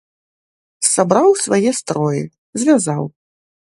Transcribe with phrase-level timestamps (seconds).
[0.93, 2.23] Сабраў свае строі,
[2.63, 3.03] звязаў.